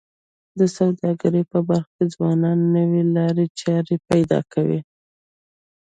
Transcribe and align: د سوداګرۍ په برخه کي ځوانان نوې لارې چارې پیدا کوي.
د 0.59 0.61
سوداګرۍ 0.77 1.43
په 1.51 1.59
برخه 1.67 1.91
کي 1.97 2.05
ځوانان 2.13 2.59
نوې 2.75 3.03
لارې 3.15 3.45
چارې 3.61 3.95
پیدا 4.09 4.39
کوي. 4.53 4.79